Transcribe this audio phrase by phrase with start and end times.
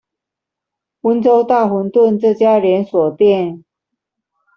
[1.01, 3.63] 溫州大混飩這家連鎖店